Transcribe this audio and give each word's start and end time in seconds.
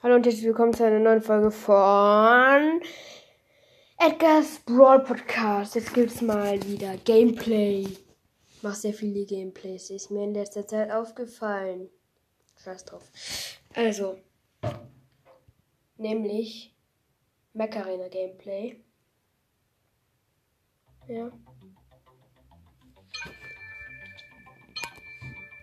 Hallo 0.00 0.14
und 0.14 0.24
herzlich 0.24 0.44
willkommen 0.44 0.72
zu 0.72 0.84
einer 0.86 1.00
neuen 1.00 1.20
Folge 1.20 1.50
von 1.50 2.80
Edgar's 3.98 4.60
Brawl 4.60 5.02
Podcast. 5.02 5.74
Jetzt 5.74 5.92
gibt's 5.92 6.20
mal 6.20 6.62
wieder 6.62 6.96
Gameplay. 6.98 7.80
Ich 8.48 8.62
mache 8.62 8.76
sehr 8.76 8.94
viele 8.94 9.26
Gameplays, 9.26 9.90
ist 9.90 10.12
mir 10.12 10.22
in 10.22 10.34
letzter 10.34 10.64
Zeit 10.64 10.92
aufgefallen. 10.92 11.90
Scheiß 12.62 12.84
drauf. 12.84 13.10
Also, 13.74 14.20
nämlich 15.96 16.76
Macarena 17.52 18.06
Gameplay. 18.06 18.80
Ja. 21.08 21.32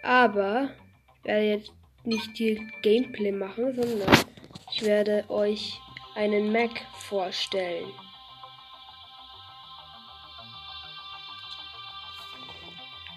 Aber 0.04 0.72
ich 1.20 1.24
werde 1.24 1.46
jetzt 1.46 1.72
nicht 2.06 2.38
die 2.38 2.66
Gameplay 2.82 3.32
machen, 3.32 3.76
sondern 3.76 4.26
ich 4.72 4.84
werde 4.84 5.26
euch 5.30 5.80
einen 6.16 6.52
Mac 6.52 6.72
vorstellen. 6.94 7.92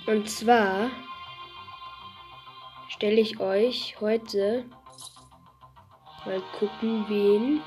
Und 0.07 0.29
zwar 0.31 0.91
stelle 2.89 3.21
ich 3.21 3.39
euch 3.39 3.95
heute 4.01 4.65
mal 6.25 6.43
gucken, 6.59 7.05
wen. 7.09 7.61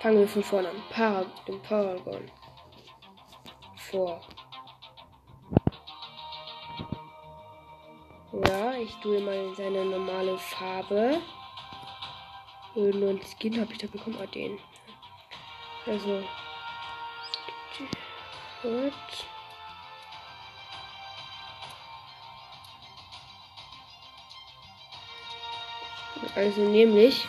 Fangen 0.00 0.18
wir 0.18 0.28
von 0.28 0.42
vorne 0.42 0.68
an. 0.68 0.82
Parag 0.90 1.26
Paragon. 1.68 2.30
Vor. 3.76 4.20
Ja, 8.42 8.72
ich 8.74 8.92
tue 8.96 9.20
mal 9.20 9.54
seine 9.54 9.84
normale 9.84 10.36
Farbe. 10.36 11.22
Nur 12.74 13.10
ein 13.10 13.20
Skin 13.22 13.60
habe 13.60 13.72
ich 13.72 13.78
da 13.78 13.86
bekommen. 13.86 14.18
Ah, 14.20 14.26
den. 14.26 14.58
Also. 15.86 16.24
Gut. 18.62 18.92
Also 26.34 26.62
nämlich. 26.62 27.28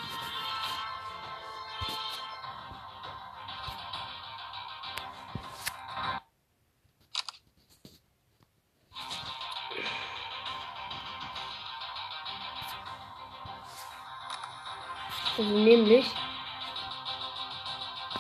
Also 15.38 15.50
nämlich 15.58 16.06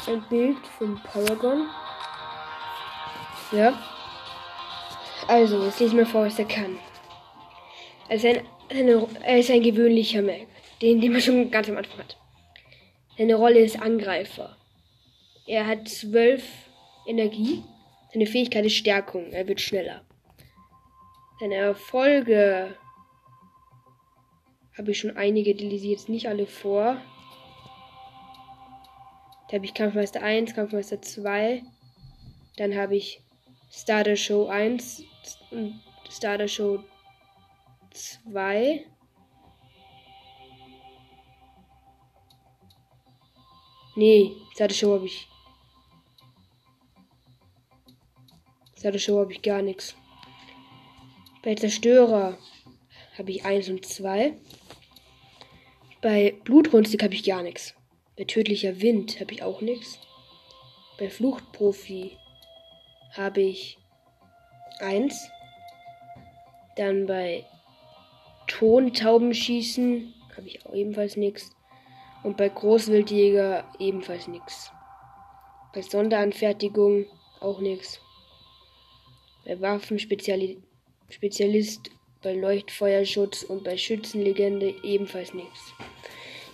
ein 0.07 0.21
Bild 0.29 0.67
vom 0.77 1.01
Paragon. 1.01 1.67
Ja. 3.51 3.73
Also, 5.27 5.63
jetzt 5.63 5.79
lese 5.79 5.91
ich 5.91 5.97
mal 5.97 6.05
vor, 6.05 6.25
was 6.25 6.37
er 6.37 6.45
kann. 6.45 6.77
Also 8.09 8.27
ein, 8.27 8.41
eine, 8.69 9.07
er 9.23 9.39
ist 9.39 9.49
ein 9.49 9.63
gewöhnlicher 9.63 10.21
Mac, 10.21 10.45
den, 10.81 11.01
den 11.01 11.11
man 11.11 11.21
schon 11.21 11.49
ganz 11.49 11.69
am 11.69 11.77
Anfang 11.77 11.99
hat. 11.99 12.17
Seine 13.17 13.35
Rolle 13.35 13.59
ist 13.59 13.81
Angreifer. 13.81 14.57
Er 15.47 15.65
hat 15.65 15.87
zwölf 15.87 16.43
Energie. 17.07 17.63
Seine 18.13 18.27
Fähigkeit 18.27 18.65
ist 18.65 18.75
Stärkung. 18.75 19.31
Er 19.31 19.47
wird 19.47 19.61
schneller. 19.61 20.01
Seine 21.39 21.55
Erfolge 21.55 22.75
habe 24.77 24.91
ich 24.91 24.99
schon 24.99 25.15
einige, 25.15 25.55
die 25.55 25.67
lese 25.67 25.85
ich 25.85 25.91
jetzt 25.91 26.09
nicht 26.09 26.27
alle 26.27 26.47
vor. 26.47 27.01
Da 29.47 29.55
habe 29.55 29.65
ich 29.65 29.73
Kampfmeister 29.73 30.21
1, 30.21 30.53
Kampfmeister 30.53 31.01
2. 31.01 31.63
Dann 32.57 32.75
habe 32.75 32.95
ich 32.95 33.21
Starter 33.71 34.15
Show 34.15 34.47
1 34.47 35.03
und 35.51 35.81
Starter 36.09 36.47
Show 36.47 36.83
2. 37.91 38.85
Nee, 43.95 44.31
Starter 44.53 44.73
Show 44.73 44.93
habe 44.93 45.05
ich. 45.05 45.27
Starter 48.77 48.99
Show 48.99 49.19
habe 49.19 49.31
ich 49.31 49.41
gar 49.41 49.61
nichts. 49.61 49.95
Bei 51.43 51.55
Zerstörer 51.55 52.37
habe 53.17 53.31
ich 53.31 53.45
1 53.45 53.69
und 53.69 53.85
2. 53.85 54.35
Bei 56.05 56.35
Blutrünstig 56.43 57.01
habe 57.01 57.15
ich 57.15 57.23
gar 57.23 57.41
nichts. 57.41 57.73
Bei 58.15 58.25
Tödlicher 58.25 58.79
Wind 58.79 59.19
habe 59.19 59.33
ich 59.33 59.41
auch 59.41 59.61
nichts. 59.61 59.99
Bei 60.99 61.09
Fluchtprofi 61.09 62.15
habe 63.13 63.41
ich 63.41 63.79
1. 64.81 65.31
Dann 66.75 67.07
bei 67.07 67.43
Tontaubenschießen 68.45 70.13
habe 70.37 70.47
ich 70.47 70.63
auch 70.63 70.75
ebenfalls 70.75 71.17
nichts. 71.17 71.49
Und 72.21 72.37
bei 72.37 72.49
Großwildjäger 72.49 73.67
ebenfalls 73.79 74.27
nichts. 74.27 74.69
Bei 75.73 75.81
Sonderanfertigung 75.81 77.07
auch 77.39 77.59
nichts. 77.59 77.99
Bei 79.43 79.59
Waffenspezialist, 79.59 80.59
bei 82.25 82.33
Leuchtfeuerschutz 82.33 83.43
und 83.43 83.63
bei 83.63 83.77
Schützenlegende 83.77 84.73
ebenfalls 84.81 85.35
nichts. 85.35 85.73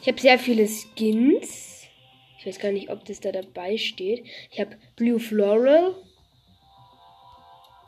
Ich 0.02 0.08
habe 0.10 0.20
sehr 0.20 0.38
viele 0.38 0.68
Skins. 0.68 1.88
Ich 2.38 2.46
weiß 2.46 2.60
gar 2.60 2.74
nicht, 2.74 2.90
ob 2.90 3.06
das 3.06 3.22
da 3.22 3.32
dabei 3.32 3.78
steht. 3.78 4.26
Ich 4.52 4.60
habe 4.60 4.78
Blue 4.98 5.18
Floral. 5.18 5.96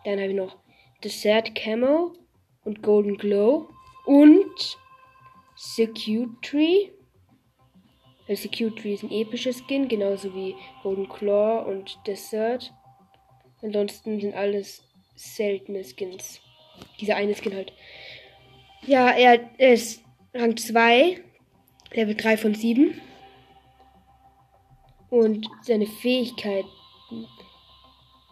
Dann 0.05 0.17
habe 0.17 0.29
ich 0.29 0.35
noch 0.35 0.55
Desert 1.03 1.55
Camo 1.55 2.13
und 2.63 2.81
Golden 2.81 3.17
Glow. 3.17 3.67
Und 4.05 4.77
Security. 5.55 6.94
Weil 8.27 8.38
Security 8.38 8.94
ist 8.94 9.03
ein 9.03 9.11
episches 9.11 9.61
Skin, 9.67 9.89
genauso 9.89 10.33
wie 10.33 10.55
Golden 10.83 11.09
Claw 11.09 11.69
und 11.69 12.00
Desert. 12.07 12.71
Ansonsten 13.61 14.21
sind 14.21 14.35
alles 14.35 14.85
seltene 15.15 15.83
Skins. 15.83 16.39
Dieser 17.00 17.16
eine 17.16 17.35
Skin 17.35 17.56
halt. 17.56 17.72
Ja, 18.85 19.11
er 19.11 19.39
ist 19.57 20.01
Rang 20.34 20.57
2, 20.57 21.22
Level 21.94 22.16
3 22.16 22.38
von 22.38 22.56
7. 22.56 23.00
Und 25.09 25.47
seine 25.62 25.85
Fähigkeiten 25.85 26.67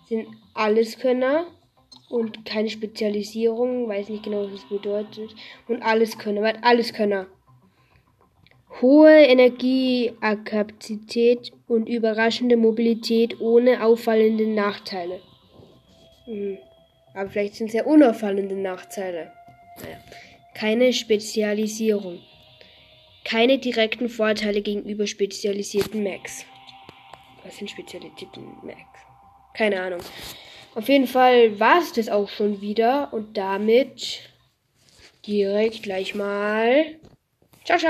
sind 0.09 0.27
Alleskönner 0.53 1.45
und 2.09 2.43
keine 2.45 2.69
Spezialisierung. 2.69 3.87
Weiß 3.87 4.09
nicht 4.09 4.23
genau, 4.23 4.43
was 4.45 4.61
das 4.61 4.69
bedeutet. 4.69 5.35
Und 5.67 5.83
Alleskönner, 5.83 6.41
was 6.41 6.55
Alleskönner. 6.63 7.27
Hohe 8.81 9.11
Energiekapazität 9.11 11.51
und 11.67 11.87
überraschende 11.87 12.57
Mobilität 12.57 13.39
ohne 13.39 13.85
auffallende 13.85 14.47
Nachteile. 14.47 15.19
Hm. 16.25 16.57
Aber 17.13 17.29
vielleicht 17.29 17.55
sind 17.55 17.67
es 17.67 17.73
ja 17.73 17.83
unauffallende 17.83 18.55
Nachteile. 18.55 19.31
Naja. 19.77 19.97
Keine 20.53 20.93
Spezialisierung. 20.93 22.19
Keine 23.23 23.59
direkten 23.59 24.09
Vorteile 24.09 24.61
gegenüber 24.61 25.07
spezialisierten 25.07 26.03
Macs. 26.03 26.45
Was 27.43 27.57
sind 27.57 27.69
spezialisierten 27.69 28.45
Macs? 28.63 28.99
Keine 29.53 29.81
Ahnung. 29.81 29.99
Auf 30.73 30.87
jeden 30.87 31.07
Fall 31.07 31.59
war 31.59 31.79
es 31.79 31.93
das 31.93 32.09
auch 32.09 32.29
schon 32.29 32.61
wieder 32.61 33.13
und 33.13 33.37
damit 33.37 34.21
direkt 35.27 35.83
gleich 35.83 36.15
mal 36.15 36.99